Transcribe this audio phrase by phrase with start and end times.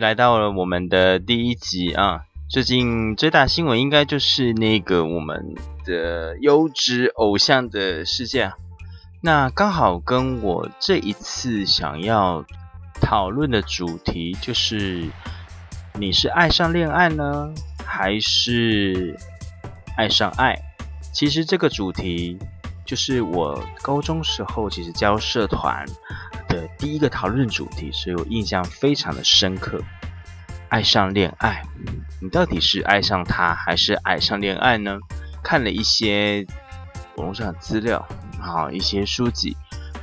[0.00, 2.22] 来到了我们的第一集啊！
[2.48, 5.54] 最近最大新闻应该就是那个我们
[5.84, 8.50] 的优质偶像的事件，
[9.22, 12.42] 那刚好跟我这一次想要
[12.98, 15.06] 讨论的主题就是：
[15.98, 17.52] 你是爱上恋爱呢，
[17.84, 19.14] 还是
[19.98, 20.58] 爱上爱？
[21.12, 22.38] 其实这个主题
[22.86, 25.84] 就是我高中时候其实教社团。
[26.50, 29.82] 的第一个讨论主题，所以我印象非常的深刻。
[30.68, 31.62] 爱上恋爱，
[32.20, 34.98] 你到底是爱上他，还是爱上恋爱呢？
[35.42, 36.46] 看了一些
[37.16, 38.06] 网络上的资料，
[38.40, 39.56] 啊，一些书籍，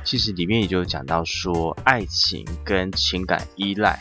[0.04, 3.98] 其实里面也就讲到说，爱情跟情感依赖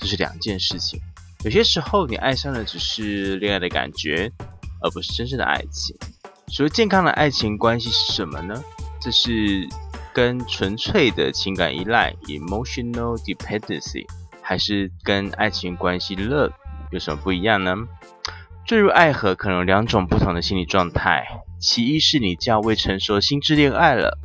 [0.00, 0.98] 这是两件事情。
[1.44, 4.32] 有些时候，你爱上的只是恋爱的感觉，
[4.80, 5.94] 而不是真正的爱情。
[6.48, 8.62] 所谓健康的爱情关系是什么呢？
[8.98, 9.68] 这是。
[10.12, 14.06] 跟纯粹的情感依赖 （emotional dependency）
[14.42, 16.52] 还是跟爱情关系 （love）
[16.90, 17.74] 有什么不一样呢？
[18.66, 21.26] 坠入爱河可能有两种不同的心理状态，
[21.60, 24.18] 其一是你较未成熟心智恋爱了，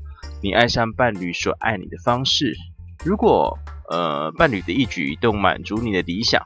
[0.44, 2.56] 你爱上伴侣所爱你的方式。
[3.04, 3.58] 如果
[3.90, 6.44] 呃伴侣的一举一动满足你的理想，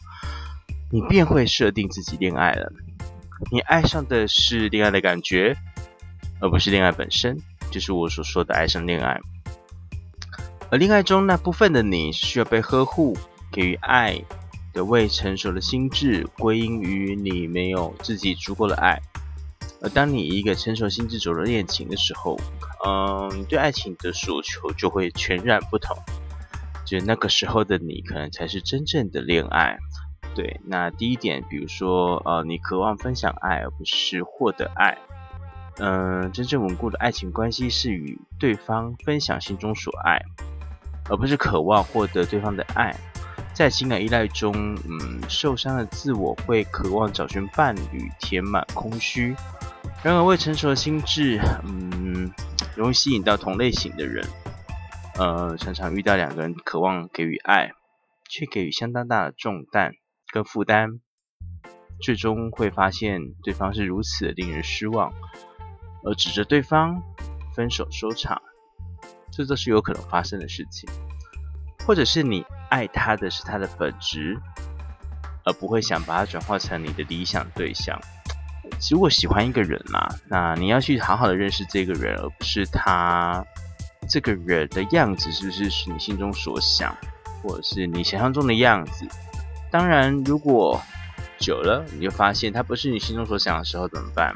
[0.92, 2.72] 你便会设定自己恋爱了。
[3.52, 5.56] 你爱上的是恋爱的感觉，
[6.40, 9.20] 而不是恋爱本身，就是我所说的爱上恋爱。
[10.70, 13.18] 而恋爱中那部分的你需要被呵护，
[13.52, 14.22] 给予爱
[14.74, 19.02] 的未成熟的心智归因于你没有自己足够的爱。
[19.82, 22.40] 而当你一个成熟心智走入恋情的时候，
[22.86, 25.98] 嗯，对爱情的所求就会全然不同。
[26.86, 29.78] 就那个时候的你，可能才是真正的恋爱。
[30.36, 34.98] 对，那第一点，比如说，呃，你渴望分享爱，而不是获得爱。
[35.78, 40.22] 嗯，真正稳固的爱情关系是与对方分享心中所爱。
[41.10, 42.96] 而不是渴望获得对方的爱，
[43.54, 44.54] 在情感依赖中，
[44.88, 49.36] 嗯，受伤的自我会渴望找寻伴侣填满空虚。
[50.04, 52.32] 然而，未成熟的心智，嗯，
[52.76, 54.26] 容易吸引到同类型的人，
[55.18, 57.72] 呃，常常遇到两个人渴望给予爱，
[58.30, 59.94] 却给予相当大的重担
[60.32, 61.02] 跟负担，
[62.00, 65.12] 最终会发现对方是如此的令人失望，
[66.04, 67.02] 而指着对方
[67.56, 68.42] 分手收场。
[69.32, 70.90] 这都是有可能发生的事情，
[71.88, 74.38] 或者是你爱他的是他的本质，
[75.46, 77.98] 而不会想把它转化成你的理想对象。
[78.92, 83.42] 如果喜欢一个人嘛，那你要去好好的认识这个人，而不是他
[84.10, 86.94] 这个人的样子是不是是你心中所想，
[87.42, 89.08] 或者是你想象中的样子。
[89.72, 90.78] 当然，如果
[91.40, 94.36] 久了你就发现他不是你心中所想的时候怎么办？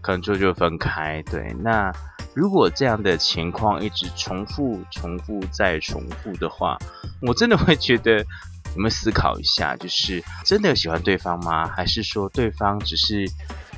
[0.00, 1.22] 可能就就分开。
[1.30, 1.92] 对，那。
[2.34, 6.76] 如果这样的情况一直重复、重复再重复的话，
[7.22, 11.66] 我真的会觉得，有没有思考一下，就是真的喜欢对方吗？
[11.66, 13.24] 还是说对方只是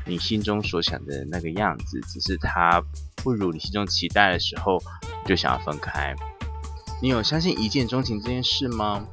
[0.05, 2.83] 你心中所想的那个样子，只是他
[3.23, 4.83] 不如你心中期待的时候，
[5.25, 6.13] 就想要分开？
[7.01, 9.07] 你有相信一见钟情这件事吗？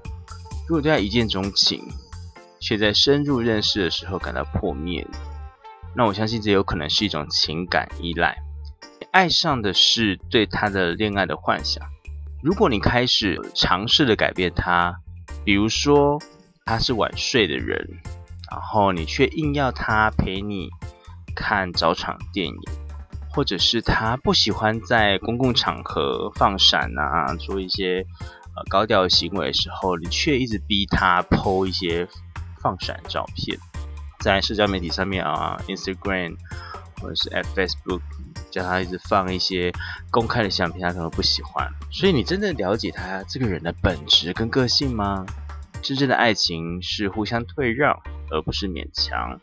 [0.68, 1.84] 如果对他一见钟情，
[2.60, 5.06] 却在深入认识的时候感到破灭，
[5.96, 8.36] 那我相信这有可能是一种情感依赖。
[9.12, 11.82] 爱上的是对他的恋爱的幻想。
[12.44, 14.98] 如果你开始尝试的改变他，
[15.46, 16.20] 比如说
[16.66, 17.88] 他是晚睡的人，
[18.52, 20.68] 然后你却硬要他陪你
[21.34, 22.56] 看早场电影，
[23.32, 28.06] 或者是他不喜欢在公共场合放闪啊，做一些
[28.56, 32.08] 呃高调行为的时候，你却一直逼他 PO 一些
[32.62, 33.58] 放闪照片，
[34.26, 36.36] 在社交媒体上面啊，Instagram
[37.00, 38.02] 或者是 at Facebook。
[38.50, 39.70] 叫他一直放一些
[40.10, 41.70] 公开的相片，他可能不喜欢。
[41.92, 45.26] 所以你真的了解他这个人的本质跟个性吗？
[45.82, 48.02] 真正的爱情是互相退让，
[48.32, 49.40] 而不是勉强。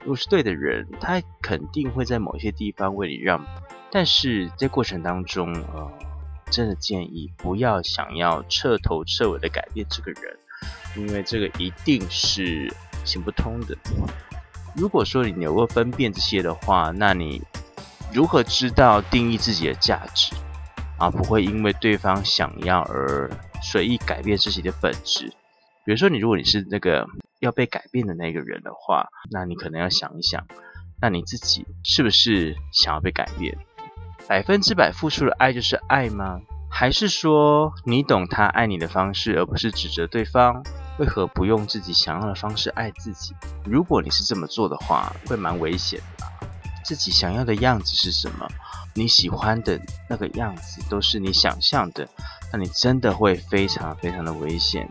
[0.00, 3.44] 如果是对的人，他肯定会在某些地方为你让。
[3.90, 5.88] 但是在过程当中，呃，
[6.50, 10.36] 真的建议不要想要彻头彻尾的改变这个人，
[10.96, 12.72] 因为这个一定是
[13.06, 13.76] 行不通的。
[14.74, 17.40] 如果说你能够分辨这些的话，那你
[18.12, 20.34] 如何知道定义自己的价值
[20.98, 21.08] 啊？
[21.08, 23.30] 不会因为对方想要而
[23.62, 25.32] 随意改变自己的本质。
[25.84, 27.06] 比如说，你如果你是那个
[27.38, 30.46] 要被改变的那个人的话，那你可能要想一想，
[31.00, 33.56] 那你自己是不是想要被改变？
[34.28, 36.40] 百分之百付出的爱就是爱吗？
[36.68, 40.62] 还是说你懂他爱你的方式，而不是指责对方？
[40.98, 43.34] 为何不用自己想要的方式爱自己？
[43.64, 46.26] 如果你是这么做的话，会蛮危险的。
[46.84, 48.48] 自己想要的样子是什么？
[48.94, 49.78] 你喜欢的
[50.08, 52.08] 那个样子都是你想象的，
[52.52, 54.88] 那你真的会非常非常的危险。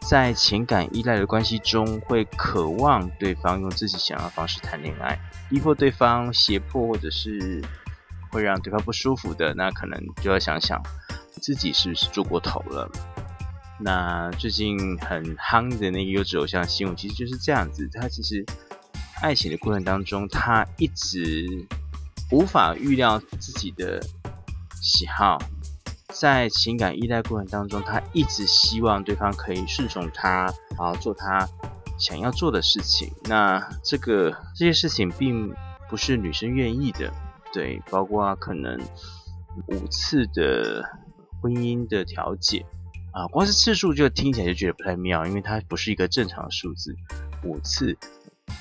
[0.00, 5.18] 在情感依赖的关系中，会渴望对方用自己想要的方式谈恋爱，
[5.48, 7.64] 逼迫对方、胁迫，或者是
[8.30, 10.80] 会让对方不舒服的，那可能就要想想
[11.40, 12.90] 自己是不是做过头了。
[13.78, 17.88] 那最近很夯的那个优质偶像新闻，其实就是这样子。
[17.92, 18.44] 他其实
[19.20, 21.46] 爱情的过程当中，他一直
[22.30, 24.02] 无法预料自己的
[24.80, 25.38] 喜好，
[26.08, 31.46] 在情感依赖过程当中，他一直希望对方可以顺从他，然后做他
[31.98, 33.12] 想要做的事情。
[33.24, 35.54] 那这个这些事情并
[35.90, 37.12] 不是女生愿意的，
[37.52, 38.80] 对，包括可能
[39.66, 40.82] 五次的
[41.42, 42.64] 婚姻的调解。
[43.16, 46.94] 啊，光是次数就听起来就觉得不太妙，因为它不是一个正常的数字。
[47.44, 47.96] 五次，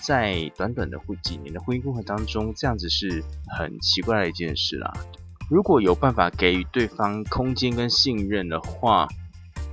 [0.02, 3.22] 在短短的几年的婚姻过程当中，这样子是
[3.58, 4.94] 很奇怪的一件事啦。
[5.50, 9.06] 如果有办法给予对方空间跟信任的话，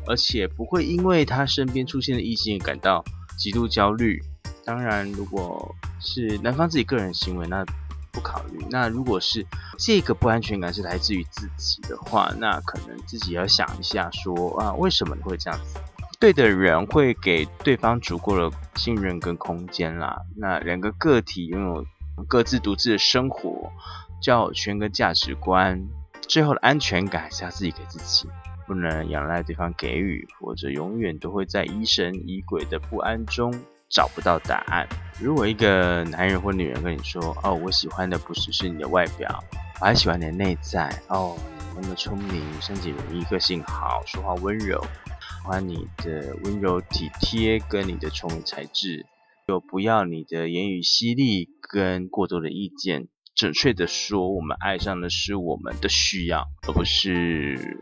[0.08, 3.04] 而且不会因为他身边出现的异性感到
[3.38, 4.20] 极度焦虑。
[4.64, 7.64] 当然，如果是男方自己个人行为，那。
[8.12, 8.64] 不考虑。
[8.70, 9.44] 那如果是
[9.78, 15.80] 这个不安全感是来自于自己的话，那可能自己要想一下，说啊，为什么你会这样子？
[16.20, 20.16] 对的人会给对方足够的信任跟空间啦。
[20.36, 21.84] 那两个个体拥有
[22.28, 23.72] 各自独自的生活、
[24.20, 25.84] 交友圈跟价值观，
[26.20, 28.28] 最后的安全感是要自己给自己，
[28.68, 33.52] 不能仰赖对方给予，或者永远都会在疑神疑鬼的不安中。
[33.92, 34.88] 找不到答案。
[35.20, 39.44] 如果一个男人或女人跟你说：“哦，我喜欢的不只是你的外表，
[39.80, 40.88] 我还喜欢你的内在。
[41.08, 41.36] 哦，
[41.76, 49.04] 那么聪明，身体容易，个性好，说话温柔，喜欢你的温柔体贴跟你的聪明才智。
[49.46, 53.08] 就不要你的言语犀利跟过多的意见。
[53.34, 57.78] 准确的说，我们爱上的是我们的需要，而不是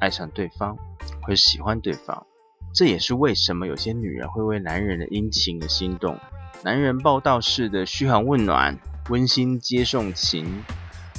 [0.00, 0.78] 爱上对方
[1.22, 2.26] 或喜欢对方。”
[2.74, 6.18] 这也是为什么有些女人会为男人的殷勤而心动，
[6.62, 8.78] 男人报道式的嘘寒问暖、
[9.10, 10.62] 温馨接送情，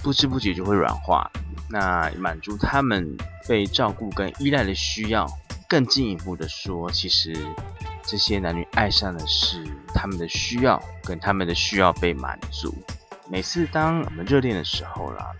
[0.01, 1.29] 不知不觉就会软化。
[1.69, 3.15] 那满足他们
[3.47, 5.27] 被照顾跟依赖的需要。
[5.69, 7.35] 更进一步的说，其实
[8.03, 12.71] 这些男女爱上的是他们的需要，跟他们的需要被满足。
[13.27, 15.31] 每次当我们热恋的时候啦，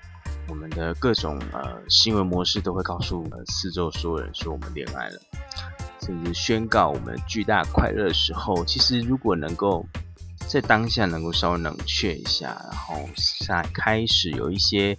[0.48, 5.22] 我们的各种呃行为模式都会告诉我们四周所有人说我们恋爱了。
[6.04, 9.86] 甚至宣告我们巨大快乐的时候，其实如果能够
[10.48, 12.96] 在当下能够稍微冷却一下，然后
[13.48, 14.98] 再开始有一些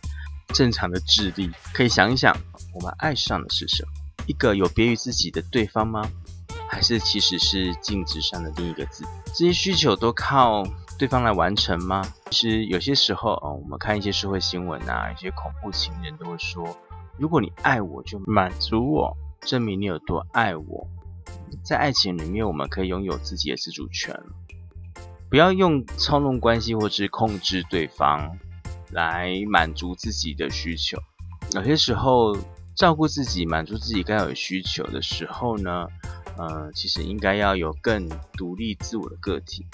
[0.55, 2.35] 正常的智力，可以想一想，
[2.73, 3.93] 我们爱上的是什么？
[4.27, 6.03] 一个有别于自己的对方吗？
[6.67, 9.11] 还是其实是镜子上的另一个自己？
[9.27, 10.65] 这些需求都靠
[10.99, 12.03] 对方来完成吗？
[12.31, 16.64] 其实有些时候，哦，我们看一些社会新闻啊，一些恐怖情人都会说，
[17.19, 19.14] 如果你爱我，就满足我。
[19.47, 20.88] 证明你有多爱我，
[21.63, 24.15] 在爱情里面，我们可以拥有自己的自主权，
[25.31, 28.39] 不要用操弄关系或是控制对方
[28.91, 30.99] 来满足自己的需求。
[31.53, 32.37] 有些时候，
[32.77, 35.87] 照顾自己、满足自己该有的需求的时候呢，
[36.37, 39.65] 呃，其实应该要有更独立自我的个体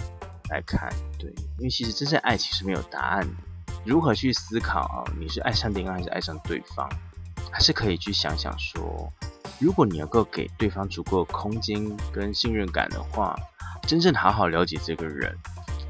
[0.50, 0.92] 来看。
[1.18, 3.34] 对，因为其实真正爱情是没有答案的。
[3.84, 5.04] 如何去思考啊？
[5.18, 6.88] 你是爱上恋爱还是爱上对方？
[7.50, 9.10] 还是可以去想想说。
[9.60, 11.78] 如果你能够给对方足够空间
[12.10, 13.38] 跟信任感的话，
[13.86, 15.36] 真正好好了解这个人，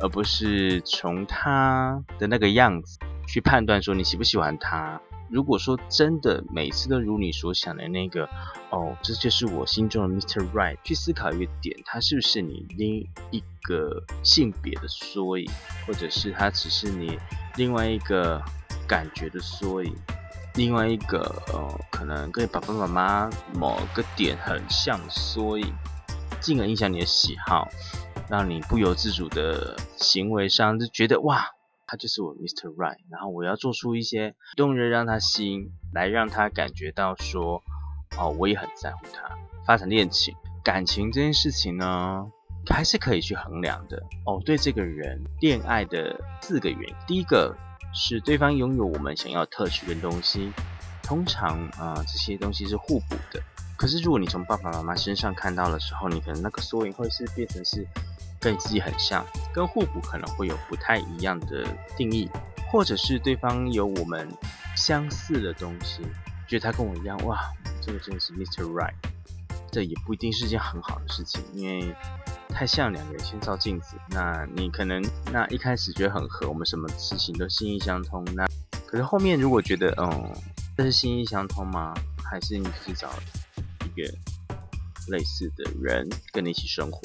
[0.01, 2.99] 而不是从他的那个样子
[3.29, 5.01] 去判断说你喜不喜欢他。
[5.29, 8.29] 如果说真的每次都如你所想的那个，
[8.71, 10.45] 哦，这就是我心中的 Mr.
[10.51, 15.49] Right，去思考一个点，他是不是你另一个性别的缩影，
[15.87, 17.17] 或者是他只是你
[17.55, 18.43] 另外一个
[18.89, 19.95] 感觉的缩影。
[20.55, 21.21] 另外一个
[21.53, 25.73] 呃，可能跟爸爸妈妈某个点很像，所以
[26.41, 27.69] 进而影响你的喜好，
[28.29, 31.45] 让你不由自主的行为上就觉得哇，
[31.87, 32.75] 他就是我 Mr.
[32.75, 37.63] Right，然后我要做出一些动人让他吸，来让他感觉到说，
[38.19, 39.37] 哦，我也很在乎他。
[39.67, 42.27] 发展恋情、感情这件事情呢，
[42.69, 44.41] 还是可以去衡量的哦。
[44.45, 47.57] 对这个人恋爱的四个原因，第一个
[47.93, 50.53] 是对方拥有我们想要特许的东西，
[51.03, 53.43] 通常啊这些东西是互补的。
[53.77, 57.87] 可是如果你从爸爸妈妈身上看到的时候，你可能那个缩影会是变成是
[58.39, 61.67] 跟自己很像，跟互补可能会有不太一样的
[61.97, 62.29] 定义，
[62.71, 64.29] 或者是对方有我们
[64.77, 66.03] 相似的东西，
[66.47, 67.41] 觉得他跟我一样，哇，
[67.81, 68.65] 这个真的是 Mr.
[68.71, 68.95] Right，
[69.73, 71.95] 这也不一定是件很好的事情，因为。
[72.51, 75.03] 太像两个人先照镜子，那你可能
[75.33, 78.25] 那一开始觉得很合，我们什么事情都心意相通。
[78.35, 78.47] 那
[78.87, 80.33] 可是后面如果觉得，嗯，
[80.77, 81.95] 这是心意相通吗？
[82.23, 83.09] 还是你只是找
[83.85, 84.09] 一个
[85.09, 87.01] 类似的人跟你一起生活？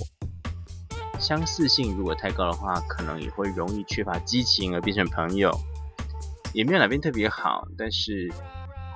[1.19, 5.51] 相似性如果太高的话，可能也会容易缺乏激情而变成朋友，
[6.53, 7.67] 也没有哪边特别好。
[7.77, 8.29] 但是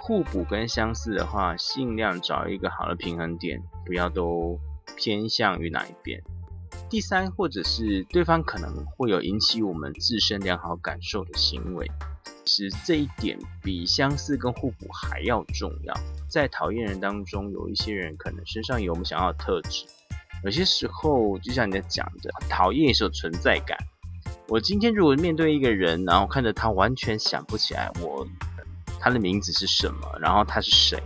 [0.01, 4.59] 互补跟相似的话，尽量找一个好的平衡点，不要都
[4.97, 6.21] 偏向于哪一边。
[6.89, 11.89] 第三，或者是对方可能会有引起我们自身良好感受的行为，
[12.45, 15.93] 其实这一点比相似跟互补还要重要。
[16.27, 19.85] 在讨厌人当中，有一些人可能身上有我们想要的特质，
[20.43, 23.77] 有些时候就像你在讲的，讨厌也是有存在感。
[24.47, 28.27] 我今天如果面对一个人，然后看着他完全想不起来我
[28.99, 30.99] 他的名字是什么，然后他是谁，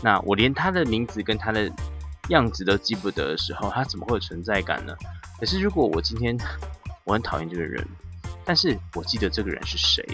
[0.00, 1.68] 那我连他的名字跟他的。
[2.28, 4.94] 样子都记不得的时候，他怎么会有存在感呢？
[5.38, 6.36] 可是如果我今天
[7.04, 7.86] 我很讨厌这个人，
[8.44, 10.04] 但是我记得这个人是谁，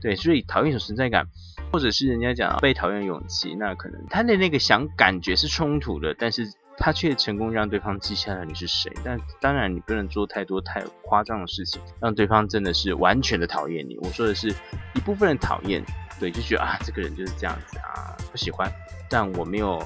[0.00, 1.26] 对，所以讨厌有存在感，
[1.72, 8.92] 或者是人家讲被讨厌勇气，那可能他的那个想感觉是冲突的，但是他却成功让对方记下来你是谁。
[9.04, 13.96] 但当然你不能做太多太夸张的事情，让对方真的是完全的讨厌你。
[13.98, 14.52] 我说的是
[14.94, 15.84] 一部分的讨厌，
[16.18, 18.70] 对，就觉得啊这个人就是这样子啊，不喜欢，
[19.08, 19.80] 但我没有。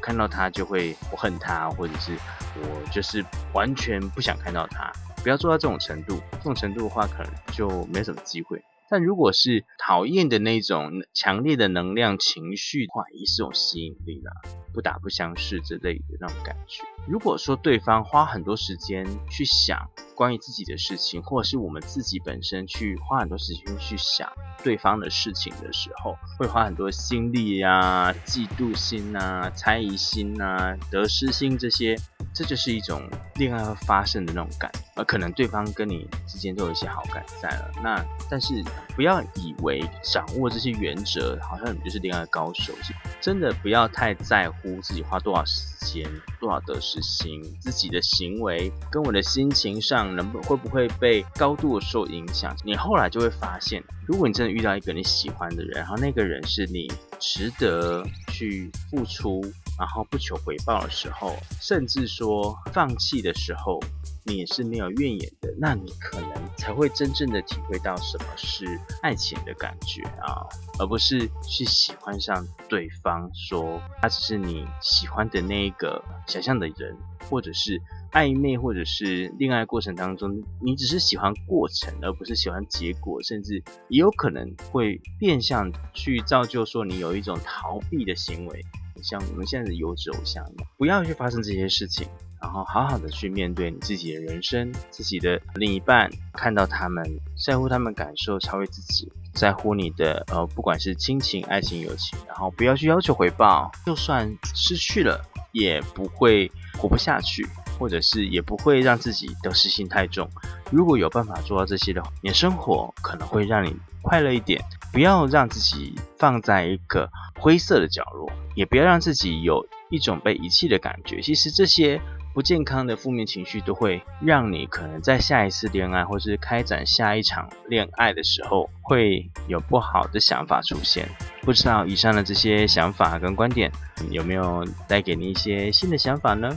[0.00, 2.16] 看到他就会我恨他，或者是
[2.56, 4.92] 我就是完全不想看到他。
[5.22, 8.62] 不要做到这种程度，这种程度的话，可能就没什么机会。
[8.90, 14.32] 但如果是讨厌的那种强烈的能量情绪的话，也是种吸引力啦，
[14.72, 16.82] 不打不相识之类的那种感觉。
[17.08, 24.30] 如果说对方花很多时间去想关于自己的事情，或者是我们自己本身去花很多时间去想
[24.62, 31.96] 对方的事情的时候，会花很多心力呀、嫉妒心呐、猜疑心呐、得失心这些。
[32.34, 33.00] 这就是一种
[33.36, 37.70] 恋爱会发生的那种感觉，而可能对方跟你之间都有一些好感在了。
[37.82, 38.62] 那但是
[38.94, 42.72] 不要以为掌握这些原则，好像你就是恋爱高手。
[43.20, 52.56] 真的不要太在乎自己花多少时间、多少得失心，自己的行为跟我的心情上能不会不会被高度受影响。
[52.64, 59.42] 你后来就会发现，如果你真的遇到一个你喜欢的人，然后那个人是你值得去付出。
[59.78, 63.78] 然后不求回报的时候，甚至说放弃的时候，
[64.26, 68.66] 你也是没有怨言的，那你可能才会真正的体会到什么是
[69.02, 70.44] 爱情的感觉啊，
[70.80, 76.96] 而不是去喜欢上对方，说他只是你喜欢的那一个想象的人，
[77.30, 77.80] 或者是
[78.12, 88.60] 暧昧，或者是恋爱过程当中，你只是喜欢过程，而不是喜欢结果，甚至也有可能会变相去造就说你有一种逃避的行为。
[89.02, 92.08] 像我们现在的优质偶像一样，不要去发生这些事情，
[92.46, 97.04] 然后好好的去面对你自己的人生，自己的另一半，看到他们
[97.44, 107.44] 在乎他们感受，超越自己，在乎你的呃，不管是亲情、爱情、友情，然后不要去要求回报，就算失去了，也不会活不下去。
[107.78, 110.26] 或者是也不会让自己得失心太重。
[110.70, 114.58] 如果有办法做到这些的话，你的生活可能会让你快乐一点。
[114.94, 117.06] 不要让自己放在一个
[117.38, 121.20] 灰色的角落，也不要让自己有一种被遗弃的感觉。
[121.20, 122.00] 其实这些
[122.36, 131.08] 不健康的负面情绪都会让你可能在下一次恋爱或是开展下一场恋爱的时候会有不好的想法出现。
[131.40, 133.72] 不知道以上的这些想法跟观点
[134.10, 136.50] 有没有带给你一些新的想法呢？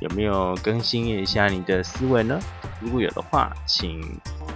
[0.00, 2.38] 有没有更新一下你的思维呢？
[2.80, 4.00] 如果有的话，请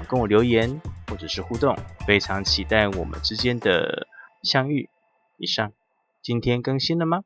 [0.08, 4.06] 跟我留言或者是互动，非常期待我们之间的
[4.44, 4.88] 相遇。
[5.36, 5.72] 以上，
[6.22, 7.22] 今天更新了吗？